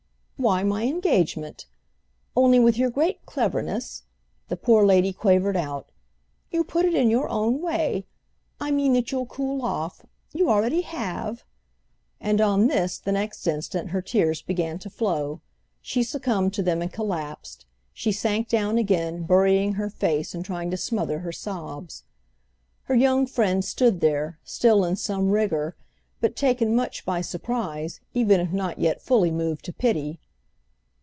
[0.43, 1.67] "Why my engagement.
[2.35, 4.01] Only, with your great cleverness,"
[4.47, 5.91] the poor lady quavered out,
[6.49, 8.07] "you put it in your own way.
[8.59, 10.03] I mean that you'll cool off.
[10.33, 11.43] You already have—!"
[12.19, 15.41] And on this, the next instant, her tears began to flow.
[15.79, 20.71] She succumbed to them and collapsed; she sank down again, burying her face and trying
[20.71, 22.03] to smother her sobs.
[22.85, 25.75] Her young friend stood there, still in some rigour,
[26.19, 30.19] but taken much by surprise even if not yet fully moved to pity.